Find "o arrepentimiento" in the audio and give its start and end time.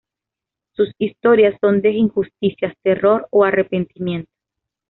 3.29-4.31